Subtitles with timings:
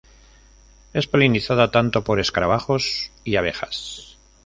[0.93, 4.17] Es polinizada tanto por escarabajos y abejas.